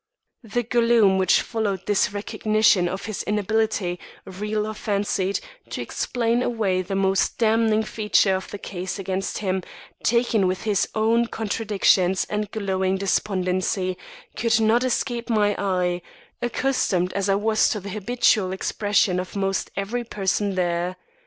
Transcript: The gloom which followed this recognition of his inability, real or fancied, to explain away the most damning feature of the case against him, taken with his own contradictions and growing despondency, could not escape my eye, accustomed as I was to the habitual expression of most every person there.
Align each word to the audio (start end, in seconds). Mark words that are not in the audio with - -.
The 0.41 0.63
gloom 0.63 1.19
which 1.19 1.41
followed 1.41 1.85
this 1.85 2.11
recognition 2.11 2.89
of 2.89 3.05
his 3.05 3.21
inability, 3.21 3.99
real 4.25 4.65
or 4.65 4.73
fancied, 4.73 5.39
to 5.69 5.79
explain 5.79 6.41
away 6.41 6.81
the 6.81 6.95
most 6.95 7.37
damning 7.37 7.83
feature 7.83 8.35
of 8.35 8.49
the 8.49 8.57
case 8.57 8.97
against 8.97 9.37
him, 9.45 9.61
taken 10.03 10.47
with 10.47 10.63
his 10.63 10.89
own 10.95 11.27
contradictions 11.27 12.25
and 12.31 12.49
growing 12.49 12.97
despondency, 12.97 13.95
could 14.35 14.59
not 14.59 14.83
escape 14.83 15.29
my 15.29 15.53
eye, 15.59 16.01
accustomed 16.41 17.13
as 17.13 17.29
I 17.29 17.35
was 17.35 17.69
to 17.69 17.79
the 17.79 17.89
habitual 17.89 18.51
expression 18.53 19.19
of 19.19 19.35
most 19.35 19.69
every 19.77 20.03
person 20.03 20.55
there. 20.55 20.95